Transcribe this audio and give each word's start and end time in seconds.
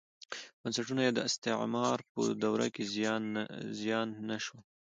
بنسټونه 0.61 1.01
یې 1.07 1.11
د 1.13 1.19
استعمار 1.29 1.97
په 2.11 2.21
دوره 2.43 2.67
کې 2.75 2.83
زیان 3.81 4.07
نه 4.29 4.37
شول. 4.43 4.61